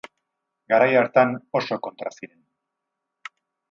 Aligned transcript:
Garai 0.73 0.95
hartan 1.03 1.37
oso 1.61 1.81
kontra 1.87 2.17
ziren. 2.19 2.37